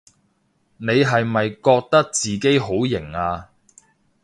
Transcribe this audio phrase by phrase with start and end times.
[0.77, 3.49] 你係咪覺得自己好型吖？